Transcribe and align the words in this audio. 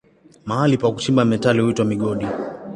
Mahali 0.45 0.77
pa 0.77 0.91
kuchimba 0.91 1.25
metali 1.25 1.61
huitwa 1.61 1.85
migodi. 1.85 2.25